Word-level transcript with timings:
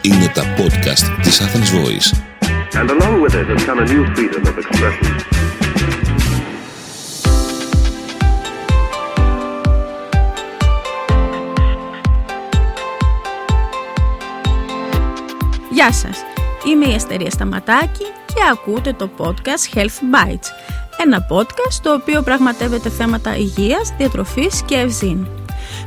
Είναι 0.00 0.28
τα 0.34 0.42
podcast 0.56 1.22
της 1.22 1.40
Athens 1.40 1.70
Voice. 1.78 2.08
And 2.80 2.90
along 2.90 3.22
with 3.22 3.34
it 3.34 3.46
has 3.48 3.64
come 3.64 3.78
a 3.78 3.86
new 3.92 4.04
freedom 4.14 4.42
of 4.46 4.58
expression. 4.58 5.34
Γεια 15.70 15.92
σας, 15.92 16.24
είμαι 16.66 16.86
η 16.86 16.94
Αστερία 16.94 17.30
Σταματάκη 17.30 18.04
και 18.26 18.40
ακούτε 18.52 18.92
το 18.92 19.10
podcast 19.18 19.76
Health 19.76 19.98
Bites, 20.14 20.48
ένα 21.02 21.26
podcast 21.30 21.78
το 21.82 21.92
οποίο 21.92 22.22
πραγματεύεται 22.22 22.88
θέματα 22.88 23.36
υγείας, 23.36 23.94
διατροφής 23.98 24.62
και 24.62 24.74
ευζήν. 24.74 25.26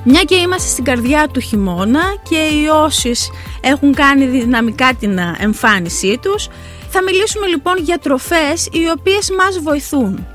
Μια 0.04 0.24
και 0.24 0.36
είμαστε 0.36 0.68
στην 0.68 0.84
καρδιά 0.84 1.28
του 1.28 1.40
χειμώνα 1.40 2.02
και 2.30 2.38
οι 2.38 2.68
όσεις 2.84 3.30
έχουν 3.62 3.94
κάνει 3.94 4.26
δυναμικά 4.26 4.94
την 5.00 5.20
εμφάνισή 5.40 6.20
τους, 6.22 6.48
θα 6.90 7.04
μιλήσουμε 7.04 7.48
λοιπόν 7.48 7.78
για 7.78 7.98
τροφές 7.98 8.68
οι 8.72 8.90
οποίες 8.98 9.30
μας 9.38 9.60
βοηθούν. 9.60 10.28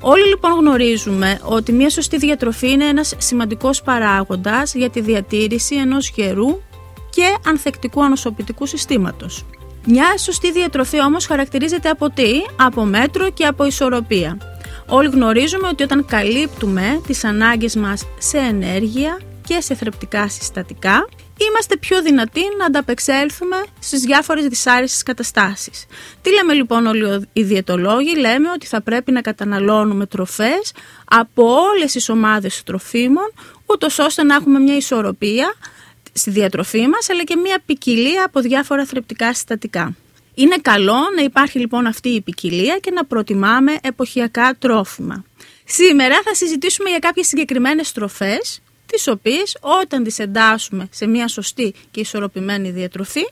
Όλοι 0.00 0.28
λοιπόν 0.28 0.52
γνωρίζουμε 0.52 1.40
ότι 1.42 1.72
μια 1.72 1.90
σωστή 1.90 2.16
διατροφή 2.16 2.70
είναι 2.70 2.84
ένας 2.84 3.14
σημαντικός 3.18 3.82
παράγοντας 3.82 4.74
για 4.74 4.90
τη 4.90 5.00
διατήρηση 5.00 5.74
ενός 5.76 6.08
γερού 6.08 6.60
και 7.10 7.36
ανθεκτικού 7.46 8.04
ανοσοποιητικού 8.04 8.66
συστήματος. 8.66 9.44
Μια 9.90 10.16
σωστή 10.18 10.52
διατροφή 10.52 11.00
όμως 11.00 11.26
χαρακτηρίζεται 11.26 11.88
από 11.88 12.10
τι, 12.10 12.30
από 12.56 12.84
μέτρο 12.84 13.30
και 13.30 13.46
από 13.46 13.64
ισορροπία. 13.64 14.38
Όλοι 14.86 15.08
γνωρίζουμε 15.08 15.68
ότι 15.68 15.82
όταν 15.82 16.04
καλύπτουμε 16.04 17.00
τις 17.06 17.24
ανάγκες 17.24 17.76
μας 17.76 18.06
σε 18.18 18.38
ενέργεια 18.38 19.20
και 19.46 19.60
σε 19.60 19.74
θρεπτικά 19.74 20.28
συστατικά, 20.28 21.08
είμαστε 21.48 21.76
πιο 21.76 22.02
δυνατοί 22.02 22.40
να 22.58 22.64
ανταπεξέλθουμε 22.64 23.56
στις 23.78 24.00
διάφορες 24.00 24.46
δυσάρεστες 24.46 25.02
καταστάσεις. 25.02 25.86
Τι 26.22 26.32
λέμε 26.32 26.52
λοιπόν 26.52 26.86
όλοι 26.86 27.28
οι 27.32 27.42
διαιτολόγοι, 27.42 28.16
λέμε 28.16 28.50
ότι 28.50 28.66
θα 28.66 28.82
πρέπει 28.82 29.12
να 29.12 29.20
καταναλώνουμε 29.20 30.06
τροφές 30.06 30.72
από 31.04 31.42
όλες 31.42 31.92
τις 31.92 32.08
ομάδες 32.08 32.62
τροφίμων, 32.62 33.32
ούτως 33.66 33.98
ώστε 33.98 34.22
να 34.22 34.34
έχουμε 34.34 34.58
μια 34.58 34.76
ισορροπία 34.76 35.54
στη 36.18 36.30
διατροφή 36.30 36.86
μας, 36.86 37.10
αλλά 37.10 37.24
και 37.24 37.36
μια 37.36 37.62
ποικιλία 37.66 38.24
από 38.24 38.40
διάφορα 38.40 38.84
θρεπτικά 38.84 39.34
συστατικά. 39.34 39.96
Είναι 40.34 40.56
καλό 40.62 40.98
να 41.16 41.22
υπάρχει 41.22 41.58
λοιπόν 41.58 41.86
αυτή 41.86 42.08
η 42.08 42.20
ποικιλία 42.20 42.78
και 42.78 42.90
να 42.90 43.04
προτιμάμε 43.04 43.78
εποχιακά 43.82 44.56
τρόφιμα. 44.58 45.24
Σήμερα 45.64 46.20
θα 46.24 46.34
συζητήσουμε 46.34 46.88
για 46.88 46.98
κάποιες 46.98 47.26
συγκεκριμένες 47.26 47.92
τροφές, 47.92 48.60
τις 48.86 49.06
οποίες 49.08 49.56
όταν 49.60 50.02
τις 50.04 50.18
εντάσσουμε 50.18 50.88
σε 50.90 51.06
μια 51.06 51.28
σωστή 51.28 51.74
και 51.90 52.00
ισορροπημένη 52.00 52.70
διατροφή, 52.70 53.22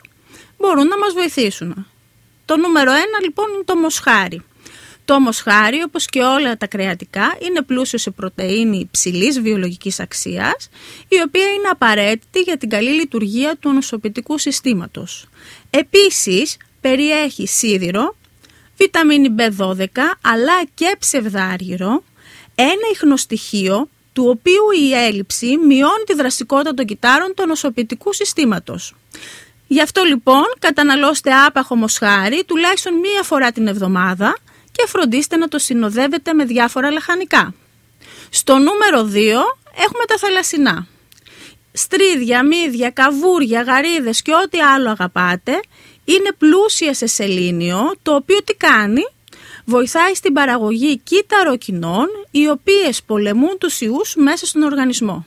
μπορούν 0.57 0.87
να 0.87 0.97
μας 0.97 1.13
βοηθήσουν. 1.13 1.87
Το 2.45 2.57
νούμερο 2.57 2.91
ένα 2.91 3.19
λοιπόν 3.23 3.45
είναι 3.53 3.63
το 3.65 3.75
μοσχάρι. 3.75 4.41
Το 5.07 5.19
μοσχάρι, 5.19 5.83
όπως 5.83 6.05
και 6.05 6.21
όλα 6.21 6.57
τα 6.57 6.67
κρεατικά, 6.67 7.37
είναι 7.47 7.61
πλούσιο 7.61 7.99
σε 7.99 8.11
πρωτεΐνη 8.11 8.77
υψηλής 8.77 9.41
βιολογικής 9.41 9.99
αξίας, 9.99 10.69
η 11.07 11.15
οποία 11.25 11.45
είναι 11.45 11.67
απαραίτητη 11.71 12.39
για 12.39 12.57
την 12.57 12.69
καλή 12.69 12.89
λειτουργία 12.89 13.55
του 13.59 13.71
νοσοποιητικού 13.71 14.37
συστήματος. 14.37 15.27
Επίσης, 15.69 16.57
περιέχει 16.81 17.47
σίδηρο, 17.47 18.15
βιταμίνη 18.77 19.35
B12, 19.37 19.85
αλλά 20.21 20.63
και 20.73 20.95
ψευδάργυρο, 20.99 22.03
ένα 22.55 22.87
ιχνοστοιχείο, 22.93 23.89
του 24.13 24.25
οποίου 24.27 24.63
η 24.87 24.93
έλλειψη 24.93 25.57
μειώνει 25.57 26.03
τη 26.05 26.13
δραστικότητα 26.13 26.73
των 26.73 26.85
κυτάρων 26.85 27.33
του 27.35 27.47
νοσοποιητικού 27.47 28.13
συστήματος. 28.13 28.95
Γι' 29.67 29.81
αυτό 29.81 30.03
λοιπόν 30.03 30.45
καταναλώστε 30.59 31.31
άπαχο 31.33 31.75
μοσχάρι 31.75 32.43
τουλάχιστον 32.45 32.93
μία 32.93 33.23
φορά 33.23 33.51
την 33.51 33.67
εβδομάδα 33.67 34.37
και 34.77 34.87
φροντίστε 34.87 35.37
να 35.37 35.47
το 35.47 35.59
συνοδεύετε 35.59 36.33
με 36.33 36.45
διάφορα 36.45 36.91
λαχανικά. 36.91 37.53
Στο 38.29 38.57
νούμερο 38.57 39.11
2 39.13 39.17
έχουμε 39.85 40.05
τα 40.07 40.17
θαλασσινά. 40.17 40.87
Στρίδια, 41.71 42.45
μύδια, 42.45 42.89
καβούρια, 42.89 43.61
γαρίδες 43.61 44.21
και 44.21 44.31
ό,τι 44.43 44.59
άλλο 44.59 44.89
αγαπάτε 44.89 45.59
είναι 46.05 46.31
πλούσια 46.37 46.93
σε 46.93 47.07
σελήνιο 47.07 47.95
το 48.01 48.15
οποίο 48.15 48.43
τι 48.43 48.53
κάνει; 48.53 49.01
Βοηθάει 49.65 50.13
στην 50.13 50.33
παραγωγή 50.33 50.97
κύτταροκινών 50.97 52.07
οι 52.31 52.47
οποίες 52.47 53.03
πολεμούν 53.03 53.57
τους 53.57 53.81
ιούς 53.81 54.15
μέσα 54.15 54.45
στον 54.45 54.61
οργανισμό. 54.61 55.25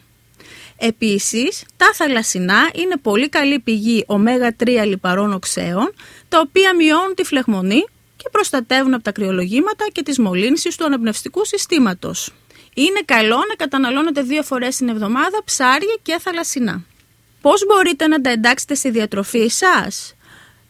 Επίσης, 0.79 1.65
τα 1.77 1.91
θαλασσινά 1.95 2.71
είναι 2.75 2.97
πολύ 3.03 3.29
καλή 3.29 3.59
πηγή 3.59 4.05
ω3 4.09 4.85
λιπαρών 4.85 5.33
οξέων, 5.33 5.95
τα 6.29 6.41
οποία 6.41 6.75
μειώνουν 6.75 7.15
τη 7.15 7.25
φλεγμονή 7.25 7.85
και 8.23 8.29
προστατεύουν 8.33 8.95
από 8.95 9.03
τα 9.03 9.13
κρυολογήματα 9.13 9.87
και 9.93 10.03
τις 10.03 10.19
μολύνσεις 10.19 10.77
του 10.77 10.85
αναπνευστικού 10.85 11.45
συστήματος. 11.45 12.33
Είναι 12.75 13.01
καλό 13.05 13.37
να 13.37 13.55
καταναλώνετε 13.57 14.23
δύο 14.23 14.43
φορές 14.43 14.77
την 14.77 14.89
εβδομάδα 14.89 15.43
ψάρια 15.45 15.97
και 16.03 16.19
θαλασσινά. 16.21 16.85
Πώς 17.41 17.67
μπορείτε 17.67 18.07
να 18.07 18.21
τα 18.21 18.31
εντάξετε 18.31 18.75
στη 18.75 18.91
διατροφή 18.91 19.49
σας; 19.49 20.15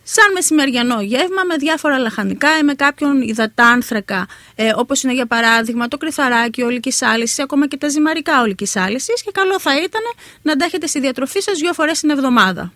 Σαν 0.02 0.32
μεσημεριανό 0.32 1.00
γεύμα 1.00 1.42
με 1.46 1.56
διάφορα 1.56 1.98
λαχανικά 1.98 2.58
ή 2.58 2.62
με 2.62 2.74
κάποιον 2.74 3.22
υδατάνθρακα, 3.22 4.26
ε, 4.54 4.72
όπως 4.76 5.02
είναι 5.02 5.12
για 5.12 5.26
παράδειγμα 5.26 5.88
το 5.88 5.96
κρυθαράκι 5.96 6.62
ολικής 6.62 6.92
άλεσης, 7.00 7.38
ακόμα 7.38 7.68
και 7.68 7.76
τα 7.76 7.88
ζυμαρικά 7.88 8.40
ολικής 8.40 8.68
άλεσης 8.74 9.22
και 9.22 9.30
καλό 9.30 9.60
θα 9.60 9.82
ήταν 9.82 10.00
να 10.42 10.56
τα 10.56 10.64
έχετε 10.64 10.86
στη 10.86 11.00
διατροφή 11.00 11.40
σας 11.40 11.58
δύο 11.58 11.72
φορές 11.72 12.00
την 12.00 12.10
εβδομάδα. 12.10 12.72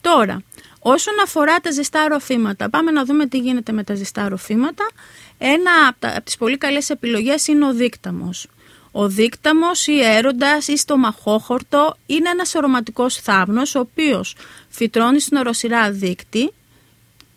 Τώρα, 0.00 0.42
Όσον 0.88 1.14
αφορά 1.22 1.60
τα 1.60 1.70
ζεστά 1.70 2.08
ροφήματα, 2.08 2.70
πάμε 2.70 2.90
να 2.90 3.04
δούμε 3.04 3.26
τι 3.26 3.38
γίνεται 3.38 3.72
με 3.72 3.84
τα 3.84 3.94
ζεστά 3.94 4.28
ροφήματα. 4.28 4.88
Ένα 5.38 5.70
από 5.88 6.22
τις 6.22 6.36
πολύ 6.36 6.58
καλές 6.58 6.90
επιλογές 6.90 7.46
είναι 7.46 7.66
ο 7.66 7.74
δίκταμος. 7.74 8.46
Ο 8.92 9.08
δίκταμος 9.08 9.86
ή 9.86 10.00
έρωτας 10.00 10.68
ή 10.68 10.76
στο 10.76 10.96
μαχόχορτο 10.96 11.96
είναι 12.06 12.28
ένας 12.28 12.54
αρωματικός 12.54 13.14
θάμνος 13.16 13.74
ο 13.74 13.78
οποίος 13.80 14.34
φυτρώνει 14.68 15.20
στην 15.20 15.36
οροσυρά 15.36 15.90
δίκτυ 15.90 16.52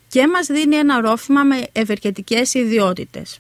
και 0.08 0.28
μας 0.28 0.48
δίνει 0.48 0.76
ένα 0.76 1.02
ρόφημα 1.02 1.44
με 1.44 1.68
ευεργετικές 1.72 2.54
ιδιότητες. 2.54 3.40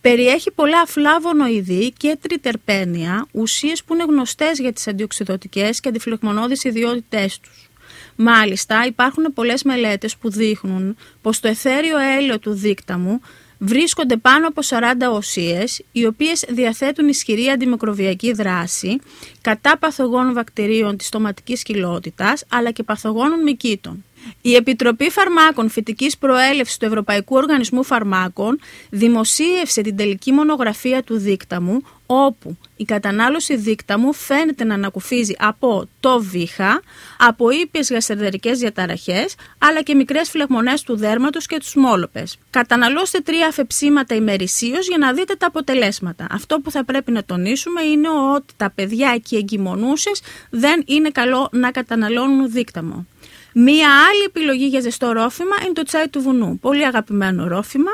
Περιέχει 0.00 0.50
πολλά 0.50 0.86
φλαβονοειδή 0.86 1.92
και 1.96 2.18
τριτερπένια, 2.20 3.26
ουσίες 3.32 3.84
που 3.84 3.94
είναι 3.94 4.04
γνωστές 4.04 4.58
για 4.58 4.72
τις 4.72 4.88
αντιοξυδοτικές 4.88 5.80
και 5.80 5.88
αντιφλεγμονώδεις 5.88 6.64
ιδιότητές 6.64 7.40
τους. 7.40 7.70
Μάλιστα 8.16 8.86
υπάρχουν 8.86 9.32
πολλές 9.34 9.62
μελέτες 9.62 10.16
που 10.16 10.30
δείχνουν 10.30 10.96
πως 11.22 11.40
το 11.40 11.48
εθέριο 11.48 11.98
έλαιο 11.98 12.38
του 12.38 12.52
δίκταμου 12.52 13.20
βρίσκονται 13.58 14.16
πάνω 14.16 14.48
από 14.48 14.60
40 14.64 15.12
οσίες 15.12 15.82
οι 15.92 16.06
οποίες 16.06 16.44
διαθέτουν 16.48 17.08
ισχυρή 17.08 17.48
αντιμικροβιακή 17.48 18.32
δράση 18.32 18.98
κατά 19.40 19.78
παθογόνων 19.78 20.32
βακτηρίων 20.32 20.96
της 20.96 21.06
στοματικής 21.06 21.62
κοιλότητας 21.62 22.44
αλλά 22.48 22.70
και 22.70 22.82
παθογόνων 22.82 23.42
μυκήτων. 23.42 24.04
Η 24.40 24.54
Επιτροπή 24.54 25.10
Φαρμάκων 25.10 25.70
Φυτικής 25.70 26.18
Προέλευσης 26.18 26.76
του 26.76 26.84
Ευρωπαϊκού 26.84 27.36
Οργανισμού 27.36 27.84
Φαρμάκων 27.84 28.60
δημοσίευσε 28.90 29.80
την 29.80 29.96
τελική 29.96 30.32
μονογραφία 30.32 31.02
του 31.02 31.18
δίκταμου 31.18 31.82
όπου 32.06 32.56
η 32.76 32.84
κατανάλωση 32.84 33.56
δίκταμου 33.56 34.12
φαίνεται 34.12 34.64
να 34.64 34.74
ανακουφίζει 34.74 35.34
από 35.38 35.88
το 36.00 36.20
βήχα, 36.20 36.82
από 37.18 37.50
ήπιες 37.50 37.90
γαστρεντερικές 37.90 38.58
διαταραχές, 38.58 39.34
αλλά 39.58 39.82
και 39.82 39.94
μικρές 39.94 40.30
φλεγμονές 40.30 40.82
του 40.82 40.96
δέρματος 40.96 41.46
και 41.46 41.58
τους 41.58 41.74
μόλοπες. 41.74 42.38
Καταναλώστε 42.50 43.18
τρία 43.18 43.46
αφεψίματα 43.46 44.14
ημερησίως 44.14 44.88
για 44.88 44.98
να 44.98 45.12
δείτε 45.12 45.34
τα 45.34 45.46
αποτελέσματα. 45.46 46.26
Αυτό 46.30 46.60
που 46.60 46.70
θα 46.70 46.84
πρέπει 46.84 47.12
να 47.12 47.24
τονίσουμε 47.24 47.82
είναι 47.82 48.08
ότι 48.34 48.52
τα 48.56 48.70
παιδιά 48.74 49.16
και 49.16 49.36
οι 49.36 49.38
εγκυμονούσες 49.38 50.22
δεν 50.50 50.82
είναι 50.86 51.10
καλό 51.10 51.48
να 51.52 51.70
καταναλώνουν 51.70 52.50
δίκταμο. 52.50 53.06
Μία 53.54 53.88
άλλη 53.88 54.22
επιλογή 54.26 54.66
για 54.66 54.80
ζεστό 54.80 55.12
ρόφημα 55.12 55.56
είναι 55.64 55.72
το 55.72 55.82
τσάι 55.82 56.08
του 56.08 56.20
βουνού. 56.20 56.58
Πολύ 56.58 56.86
αγαπημένο 56.86 57.48
ρόφημα. 57.48 57.90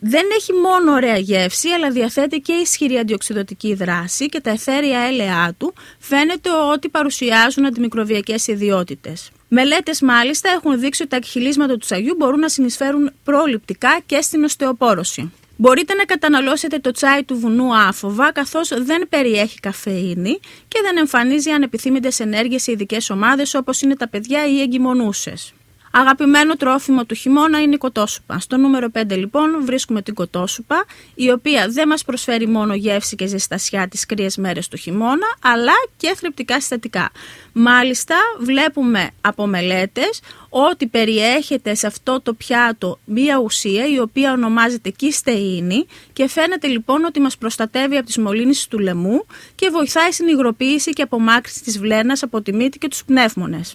Δεν 0.00 0.24
έχει 0.36 0.52
μόνο 0.52 0.92
ωραία 0.92 1.16
γεύση, 1.16 1.68
αλλά 1.68 1.90
διαθέτει 1.90 2.40
και 2.40 2.52
ισχυρή 2.52 2.98
αντιοξυδοτική 2.98 3.74
δράση 3.74 4.26
και 4.26 4.40
τα 4.40 4.50
εθέρια 4.50 4.98
έλεά 5.00 5.54
του 5.58 5.74
φαίνεται 5.98 6.50
ότι 6.72 6.88
παρουσιάζουν 6.88 7.66
αντιμικροβιακές 7.66 8.46
ιδιότητες. 8.46 9.30
Μελέτες 9.48 10.00
μάλιστα 10.00 10.50
έχουν 10.50 10.80
δείξει 10.80 11.02
ότι 11.02 11.10
τα 11.10 11.16
εκχυλίσματα 11.16 11.72
του 11.72 11.78
τσαγιού 11.78 12.14
μπορούν 12.16 12.38
να 12.40 12.48
συνεισφέρουν 12.48 13.10
προληπτικά 13.24 14.00
και 14.06 14.20
στην 14.20 14.44
οστεοπόρωση. 14.44 15.32
Μπορείτε 15.60 15.94
να 15.94 16.04
καταναλώσετε 16.04 16.78
το 16.78 16.90
τσάι 16.90 17.24
του 17.24 17.38
βουνού 17.38 17.76
άφοβα 17.76 18.32
καθώς 18.32 18.68
δεν 18.84 19.08
περιέχει 19.08 19.60
καφεΐνη 19.60 20.38
και 20.68 20.80
δεν 20.82 20.96
εμφανίζει 20.96 21.50
ανεπιθύμητες 21.50 22.20
ενέργειες 22.20 22.62
σε 22.62 22.72
ειδικές 22.72 23.10
ομάδες 23.10 23.54
όπως 23.54 23.80
είναι 23.80 23.96
τα 23.96 24.08
παιδιά 24.08 24.46
ή 24.46 24.52
οι 24.54 24.60
εγκυμονούσες. 24.60 25.52
Αγαπημένο 25.92 26.56
τρόφιμο 26.56 27.04
του 27.04 27.14
χειμώνα 27.14 27.60
είναι 27.60 27.74
η 27.74 27.78
κοτόσουπα. 27.78 28.38
Στο 28.38 28.56
νούμερο 28.56 28.88
5 28.98 29.02
λοιπόν 29.08 29.64
βρίσκουμε 29.64 30.02
την 30.02 30.14
κοτόσουπα, 30.14 30.84
η 31.14 31.30
οποία 31.30 31.68
δεν 31.68 31.88
μας 31.88 32.04
προσφέρει 32.04 32.48
μόνο 32.48 32.74
γεύση 32.74 33.16
και 33.16 33.26
ζεστασιά 33.26 33.88
τις 33.88 34.06
κρύες 34.06 34.36
μέρες 34.36 34.68
του 34.68 34.76
χειμώνα, 34.76 35.26
αλλά 35.42 35.72
και 35.96 36.14
θρεπτικά 36.16 36.60
συστατικά. 36.60 37.10
Μάλιστα 37.52 38.16
βλέπουμε 38.40 39.10
από 39.20 39.46
μελέτες 39.46 40.20
ότι 40.48 40.86
περιέχεται 40.86 41.74
σε 41.74 41.86
αυτό 41.86 42.20
το 42.20 42.34
πιάτο 42.34 42.98
μία 43.04 43.38
ουσία 43.38 43.86
η 43.88 43.98
οποία 44.00 44.32
ονομάζεται 44.32 44.90
κιστεΐνη 44.90 45.86
και 46.12 46.28
φαίνεται 46.28 46.66
λοιπόν 46.66 47.04
ότι 47.04 47.20
μας 47.20 47.36
προστατεύει 47.36 47.96
από 47.96 48.06
τις 48.06 48.18
μολύνσεις 48.18 48.66
του 48.68 48.78
λαιμού 48.78 49.26
και 49.54 49.68
βοηθάει 49.68 50.12
στην 50.12 50.28
υγροποίηση 50.28 50.90
και 50.90 51.02
απομάκρυνση 51.02 51.62
της 51.62 51.78
βλένας 51.78 52.22
από 52.22 52.42
τη 52.42 52.52
μύτη 52.52 52.78
και 52.78 52.88
τους 52.88 53.04
πνεύμονες. 53.04 53.74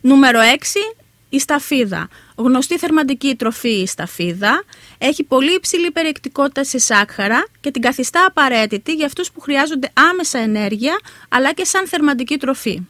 Νούμερο 0.00 0.40
6. 0.40 0.94
Η 1.28 1.38
σταφίδα. 1.38 2.08
Γνωστή 2.36 2.78
θερματική 2.78 3.34
τροφή 3.34 3.80
η 3.80 3.86
σταφίδα 3.86 4.64
έχει 4.98 5.24
πολύ 5.24 5.54
υψηλή 5.54 5.90
περιεκτικότητα 5.90 6.64
σε 6.64 6.78
σάκχαρα 6.78 7.46
και 7.60 7.70
την 7.70 7.82
καθιστά 7.82 8.24
απαραίτητη 8.26 8.92
για 8.92 9.06
αυτούς 9.06 9.30
που 9.30 9.40
χρειάζονται 9.40 9.90
άμεσα 10.10 10.38
ενέργεια 10.38 11.00
αλλά 11.28 11.52
και 11.52 11.64
σαν 11.64 11.86
θερματική 11.86 12.36
τροφή. 12.36 12.80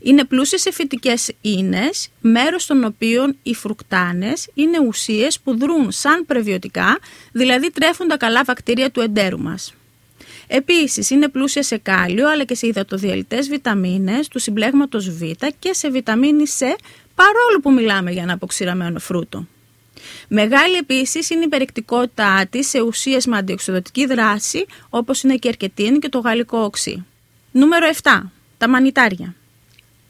Είναι 0.00 0.24
πλούσια 0.24 0.58
σε 0.58 0.72
φυτικές 0.72 1.32
ίνες, 1.40 2.08
μέρος 2.20 2.66
των 2.66 2.84
οποίων 2.84 3.36
οι 3.42 3.54
φρουκτάνες 3.54 4.48
είναι 4.54 4.80
ουσίες 4.80 5.40
που 5.40 5.58
δρούν 5.58 5.90
σαν 5.90 6.26
πρεβιωτικά, 6.26 6.98
δηλαδή 7.32 7.70
τρέφουν 7.70 8.08
τα 8.08 8.16
καλά 8.16 8.44
βακτήρια 8.44 8.90
του 8.90 9.00
εντέρου 9.00 9.38
μας. 9.38 9.74
Επίσης, 10.46 11.10
είναι 11.10 11.28
πλούσια 11.28 11.62
σε 11.62 11.76
κάλιο 11.76 12.30
αλλά 12.30 12.44
και 12.44 12.54
σε 12.54 12.66
υδατοδιαλυτές 12.66 13.48
βιταμίνες 13.48 14.28
του 14.28 14.38
συμπλέγματος 14.38 15.10
Β 15.10 15.22
και 15.58 15.72
σε 15.72 15.90
βιταμίνη 15.90 16.44
C, 16.58 16.62
παρόλο 17.14 17.60
που 17.62 17.72
μιλάμε 17.72 18.10
για 18.10 18.22
ένα 18.22 18.32
αποξηραμένο 18.32 18.98
φρούτο. 18.98 19.46
Μεγάλη 20.28 20.76
επίσης 20.76 21.30
είναι 21.30 21.44
η 21.44 21.48
περιεκτικότητά 21.48 22.46
της 22.50 22.68
σε 22.68 22.80
ουσίες 22.80 23.26
με 23.26 23.36
αντιοξυδοτική 23.36 24.06
δράση, 24.06 24.66
όπως 24.90 25.22
είναι 25.22 25.34
η 25.34 25.38
κερκετίνη 25.38 25.98
και 25.98 26.08
το 26.08 26.18
γαλλικό 26.18 26.58
οξύ. 26.58 27.04
Νούμερο 27.52 27.86
7. 28.02 28.32
Τα 28.58 28.68
μανιτάρια. 28.68 29.34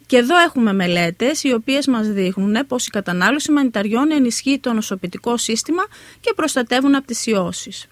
Και 0.06 0.16
εδώ 0.16 0.36
έχουμε 0.38 0.72
μελέτες 0.72 1.42
οι 1.42 1.52
οποίες 1.52 1.86
μας 1.86 2.08
δείχνουν 2.08 2.66
πως 2.66 2.86
η 2.86 2.90
κατανάλωση 2.90 3.52
μανιταριών 3.52 4.10
ενισχύει 4.10 4.58
το 4.58 4.72
νοσοποιητικό 4.72 5.36
σύστημα 5.36 5.82
και 6.20 6.32
προστατεύουν 6.36 6.94
από 6.94 7.06
τις 7.06 7.26
ιώσεις. 7.26 7.86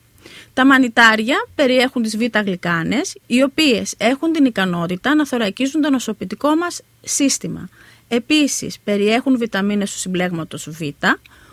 Τα 0.52 0.66
μανιτάρια 0.66 1.46
περιέχουν 1.54 2.02
τις 2.02 2.16
β-γλυκάνες, 2.16 3.14
οι 3.26 3.42
οποίες 3.42 3.94
έχουν 3.96 4.32
την 4.32 4.44
ικανότητα 4.44 5.14
να 5.14 5.26
θωρακίζουν 5.26 5.80
το 5.80 5.90
νοσοποιητικό 5.90 6.54
μας 6.54 6.82
σύστημα. 7.02 7.68
Επίσης, 8.08 8.78
περιέχουν 8.84 9.38
βιταμίνες 9.38 9.92
του 9.92 9.98
συμπλέγματος 9.98 10.68
Β, 10.70 10.80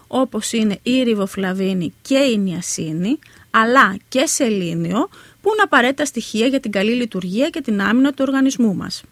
όπως 0.07 0.51
είναι 0.51 0.79
η 0.83 1.03
ριβοφλαβίνη 1.03 1.93
και 2.01 2.17
η 2.17 2.37
νιασίνη, 2.37 3.19
αλλά 3.51 3.97
και 4.09 4.25
σελήνιο, 4.25 5.09
που 5.41 5.49
είναι 5.53 5.61
απαραίτητα 5.63 6.05
στοιχεία 6.05 6.47
για 6.47 6.59
την 6.59 6.71
καλή 6.71 6.91
λειτουργία 6.91 7.49
και 7.49 7.61
την 7.61 7.81
άμυνα 7.81 8.09
του 8.09 8.23
οργανισμού 8.27 8.75
μας. 8.75 9.03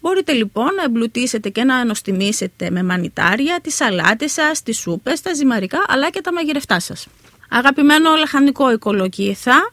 Μπορείτε 0.00 0.32
λοιπόν 0.32 0.74
να 0.74 0.82
εμπλουτίσετε 0.82 1.48
και 1.48 1.64
να 1.64 1.76
ανοστιμήσετε 1.76 2.70
με 2.70 2.82
μανιτάρια 2.82 3.60
τις 3.62 3.74
σαλάτες 3.74 4.32
σας, 4.32 4.62
τις 4.62 4.78
σούπες, 4.78 5.20
τα 5.20 5.34
ζυμαρικά 5.34 5.84
αλλά 5.88 6.10
και 6.10 6.20
τα 6.20 6.32
μαγειρευτά 6.32 6.80
σας. 6.80 7.06
Αγαπημένο 7.48 8.14
λαχανικό 8.14 8.72
οικολοκύθα 8.72 9.70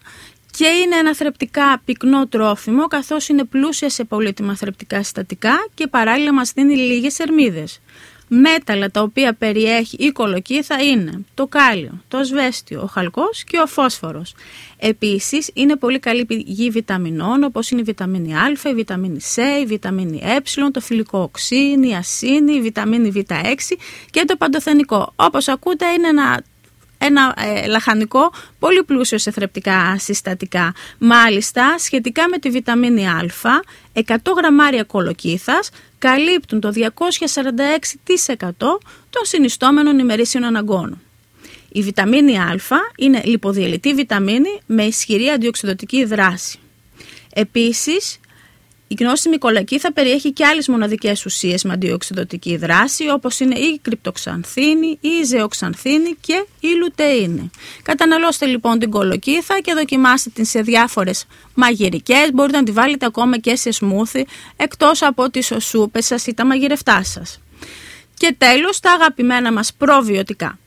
και 0.58 0.66
είναι 0.66 0.96
ένα 0.96 1.16
θρεπτικά 1.16 1.82
πυκνό 1.86 2.28
τρόφιμο 2.28 2.88
καθώς 2.88 3.28
είναι 3.28 3.44
πλούσια 3.44 3.90
σε 3.90 4.04
πολύτιμα 4.04 4.56
θρεπτικά 4.56 5.04
συστατικά 5.04 5.68
και 5.74 5.88
παράλληλα 5.88 6.34
μας 6.34 6.52
δίνει 6.52 6.76
λίγες 6.76 7.20
ερμίδες. 7.20 7.80
Μέταλλα 8.28 8.92
τα 8.92 9.02
οποία 9.02 9.34
περιέχει 9.34 9.96
η 10.00 10.12
κολοκύθα 10.12 10.82
είναι 10.84 11.26
το 11.34 11.48
κάλιο, 11.48 12.04
το 12.08 12.18
ασβέστιο, 12.18 12.82
ο 12.82 12.86
χαλκός 12.86 13.44
και 13.44 13.58
ο 13.58 13.68
φόσφορος. 13.68 14.34
Επίσης 14.78 15.50
είναι 15.54 15.76
πολύ 15.76 16.00
καλή 16.00 16.26
πηγή 16.26 16.70
βιταμινών 16.70 17.44
όπως 17.44 17.72
είναι 17.72 17.82
η 17.82 17.84
βιταμίνη 17.84 18.36
Α, 18.36 18.52
η 18.64 18.74
βιταμίνη 18.74 19.20
C, 19.36 19.62
η 19.62 19.66
βιταμίνη 19.66 20.22
Ε, 20.24 20.70
το 20.72 20.80
φιλικό 20.80 21.20
οξύ, 21.20 21.80
η 21.82 21.94
ασύνη, 21.94 22.54
η 22.54 22.62
βιταμίνη 22.62 23.12
Β6 23.16 23.34
και 24.10 24.24
το 24.28 24.36
παντοθενικό. 24.36 25.14
Όπως 25.16 25.48
ακούτε 25.48 25.86
είναι 25.86 26.08
ένα 26.08 26.44
ένα 27.06 27.36
ε, 27.38 27.68
λαχανικό 27.68 28.32
πολύ 28.60 28.84
πλούσιο 28.84 29.18
σε 29.18 29.32
θρεπτικά 29.32 29.96
συστατικά. 30.00 30.74
Μάλιστα, 30.98 31.76
σχετικά 31.80 32.30
με 32.30 32.38
τη 32.38 32.50
βιταμίνη 32.50 33.08
Α, 33.08 33.30
100 33.94 34.02
γραμμάρια 34.38 34.84
κολοκύθας 34.84 35.70
καλύπτουν 35.98 36.60
το 36.60 36.72
246% 36.76 36.80
των 39.10 39.22
συνιστόμενων 39.22 40.00
ημερήσιων 40.00 40.44
αναγκών. 40.44 41.02
Η 41.72 41.82
βιταμίνη 41.82 42.38
Α 42.38 42.60
είναι 42.98 43.22
λιποδιαλυτή 43.24 43.94
βιταμίνη 43.94 44.60
με 44.66 44.84
ισχυρή 44.84 45.30
αντιοξυδοτική 45.30 46.04
δράση. 46.06 46.60
Επίσης, 47.34 48.20
η 48.88 48.96
γνώσιμη 49.00 49.38
κολακή 49.38 49.80
θα 49.80 49.94
περιέχει 49.94 50.32
και 50.32 50.46
άλλες 50.46 50.68
μοναδικές 50.68 51.26
ουσίες 51.26 51.64
με 51.64 51.74
αντιοξυδοτική 51.74 52.58
δράση 52.58 53.10
όπως 53.10 53.40
είναι 53.40 53.60
η 53.60 53.80
κρυπτοξανθίνη, 53.82 54.98
η 55.02 55.24
ζεοξανθίνη 55.24 56.16
και 56.22 56.46
η 56.60 56.68
λουτεΐνη. 56.68 57.50
Καταναλώστε 57.84 58.46
λοιπόν 58.46 58.80
την 58.80 58.90
κολοκύθα 58.90 59.60
και 59.60 59.74
δοκιμάστε 59.74 60.30
την 60.30 60.46
σε 60.46 60.62
διάφορες 60.62 61.26
μαγειρικές, 61.54 62.30
μπορείτε 62.34 62.58
να 62.58 62.64
τη 62.64 62.72
βάλετε 62.72 63.06
ακόμα 63.06 63.38
και 63.38 63.56
σε 63.56 63.72
σμούθι 63.72 64.26
εκτός 64.56 65.02
από 65.02 65.30
τις 65.30 65.52
σούπες 65.60 66.06
σας 66.06 66.28
ή 66.28 66.34
τα 66.34 66.46
μαγειρευτά 66.46 67.04
σας. 67.04 67.40
Και 68.18 68.36
τέλος 68.38 68.80
τα 68.80 68.92
αγαπημένα 68.92 69.52
μας 69.52 69.74
προβιωτικά. 69.74 70.60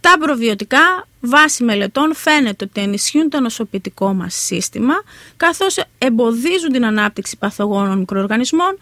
Τα 0.00 0.16
προβιωτικά 0.18 1.06
βάσει 1.26 1.64
μελετών 1.64 2.14
φαίνεται 2.14 2.64
ότι 2.64 2.80
ενισχύουν 2.80 3.30
το 3.30 3.40
νοσοποιητικό 3.40 4.14
μας 4.14 4.34
σύστημα 4.34 4.94
καθώς 5.36 5.78
εμποδίζουν 5.98 6.72
την 6.72 6.84
ανάπτυξη 6.84 7.36
παθογόνων 7.36 7.98
μικροοργανισμών 7.98 8.78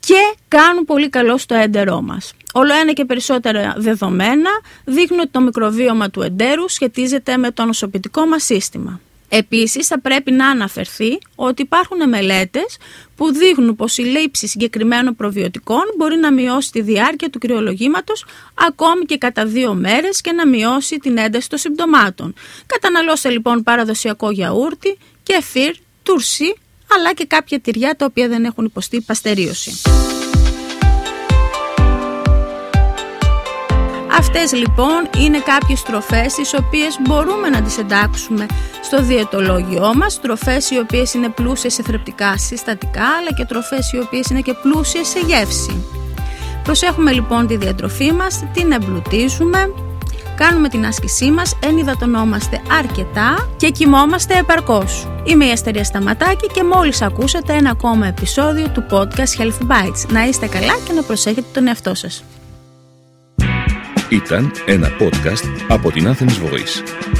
και 0.00 0.34
κάνουν 0.48 0.84
πολύ 0.84 1.08
καλό 1.08 1.38
στο 1.38 1.54
έντερό 1.54 2.00
μας. 2.00 2.34
Όλο 2.52 2.74
ένα 2.74 2.92
και 2.92 3.04
περισσότερα 3.04 3.74
δεδομένα 3.76 4.50
δείχνουν 4.84 5.20
ότι 5.20 5.30
το 5.30 5.40
μικροβίωμα 5.40 6.10
του 6.10 6.22
εντέρου 6.22 6.68
σχετίζεται 6.68 7.36
με 7.36 7.50
το 7.50 7.64
νοσοποιητικό 7.64 8.26
μας 8.26 8.44
σύστημα. 8.44 9.00
Επίσης 9.32 9.86
θα 9.86 10.00
πρέπει 10.00 10.30
να 10.30 10.48
αναφερθεί 10.48 11.18
ότι 11.34 11.62
υπάρχουν 11.62 12.08
μελέτες 12.08 12.76
που 13.16 13.32
δείχνουν 13.32 13.76
πως 13.76 13.98
η 13.98 14.02
λήψη 14.02 14.46
συγκεκριμένων 14.46 15.16
προβιωτικών 15.16 15.82
μπορεί 15.96 16.16
να 16.16 16.32
μειώσει 16.32 16.70
τη 16.70 16.80
διάρκεια 16.80 17.30
του 17.30 17.38
κρυολογήματος 17.38 18.26
ακόμη 18.54 19.04
και 19.04 19.18
κατά 19.18 19.46
δύο 19.46 19.74
μέρες 19.74 20.20
και 20.20 20.32
να 20.32 20.46
μειώσει 20.46 20.98
την 20.98 21.18
ένταση 21.18 21.48
των 21.48 21.58
συμπτωμάτων. 21.58 22.34
Καταναλώστε 22.66 23.30
λοιπόν 23.30 23.62
παραδοσιακό 23.62 24.30
γιαούρτι, 24.30 24.98
κεφίρ, 25.22 25.74
τουρσί 26.02 26.54
αλλά 26.94 27.12
και 27.14 27.26
κάποια 27.26 27.60
τυριά 27.60 27.96
τα 27.96 28.04
οποία 28.04 28.28
δεν 28.28 28.44
έχουν 28.44 28.64
υποστεί 28.64 29.00
παστερίωση. 29.00 29.80
Αυτές 34.18 34.52
λοιπόν 34.52 35.08
είναι 35.18 35.38
κάποιες 35.38 35.82
τροφές 35.82 36.34
τις 36.34 36.54
οποίες 36.54 36.98
μπορούμε 37.00 37.48
να 37.48 37.62
τις 37.62 37.78
εντάξουμε 37.78 38.46
στο 38.92 39.02
διαιτολόγιό 39.02 39.94
μας, 39.94 40.20
τροφές 40.20 40.70
οι 40.70 40.78
οποίες 40.78 41.14
είναι 41.14 41.28
πλούσιες 41.28 41.74
σε 41.74 41.82
θρεπτικά 41.82 42.38
συστατικά 42.38 43.04
αλλά 43.04 43.32
και 43.36 43.44
τροφές 43.44 43.92
οι 43.92 43.98
οποίες 43.98 44.26
είναι 44.26 44.40
και 44.40 44.54
πλούσιες 44.62 45.08
σε 45.08 45.18
γεύση. 45.26 45.84
Προσέχουμε 46.62 47.12
λοιπόν 47.12 47.46
τη 47.46 47.56
διατροφή 47.56 48.12
μας, 48.12 48.44
την 48.52 48.72
εμπλουτίζουμε, 48.72 49.72
κάνουμε 50.36 50.68
την 50.68 50.86
άσκησή 50.86 51.30
μας, 51.30 51.58
ενυδατωνόμαστε 51.62 52.60
αρκετά 52.78 53.48
και 53.56 53.70
κοιμόμαστε 53.70 54.38
επαρκώς. 54.38 55.08
Είμαι 55.24 55.44
η 55.44 55.50
Αστερία 55.50 55.84
Σταματάκη 55.84 56.46
και 56.46 56.64
μόλις 56.64 57.02
ακούσατε 57.02 57.52
ένα 57.52 57.70
ακόμα 57.70 58.06
επεισόδιο 58.06 58.68
του 58.68 58.86
podcast 58.90 59.42
Health 59.42 59.66
Bites. 59.70 60.08
Να 60.12 60.24
είστε 60.24 60.46
καλά 60.46 60.74
και 60.84 60.92
να 60.92 61.02
προσέχετε 61.02 61.46
τον 61.52 61.66
εαυτό 61.66 61.94
σας. 61.94 62.24
Ήταν 64.08 64.52
ένα 64.66 64.88
podcast 65.00 65.44
από 65.68 65.90
την 65.90 66.08
Athens 66.08 66.46
Voice. 66.46 67.19